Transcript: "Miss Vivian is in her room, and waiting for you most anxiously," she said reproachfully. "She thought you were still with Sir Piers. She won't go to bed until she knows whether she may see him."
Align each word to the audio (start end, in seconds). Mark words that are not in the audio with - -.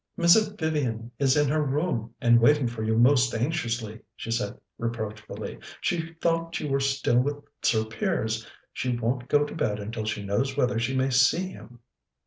"Miss 0.17 0.35
Vivian 0.55 1.11
is 1.19 1.37
in 1.37 1.47
her 1.49 1.63
room, 1.63 2.15
and 2.19 2.39
waiting 2.39 2.65
for 2.67 2.81
you 2.83 2.97
most 2.97 3.35
anxiously," 3.35 3.99
she 4.15 4.31
said 4.31 4.55
reproachfully. 4.79 5.59
"She 5.79 6.13
thought 6.21 6.59
you 6.59 6.69
were 6.69 6.79
still 6.79 7.19
with 7.19 7.35
Sir 7.61 7.85
Piers. 7.85 8.47
She 8.73 8.97
won't 8.97 9.29
go 9.29 9.43
to 9.45 9.53
bed 9.53 9.77
until 9.77 10.05
she 10.05 10.25
knows 10.25 10.57
whether 10.57 10.79
she 10.79 10.95
may 10.97 11.11
see 11.11 11.49
him." 11.49 11.81